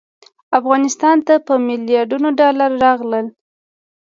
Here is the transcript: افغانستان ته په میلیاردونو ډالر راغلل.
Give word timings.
افغانستان 0.59 1.17
ته 1.27 1.33
په 1.47 1.53
میلیاردونو 1.67 2.27
ډالر 2.39 2.69
راغلل. 2.85 3.25